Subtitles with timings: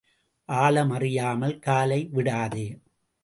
[0.49, 2.67] ஆழம் அறியாமல் காலை விடாதே.